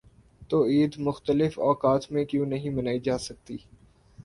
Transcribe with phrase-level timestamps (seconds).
[0.49, 3.57] تو عید مختلف اوقات میں کیوں نہیں منائی جا سکتی؟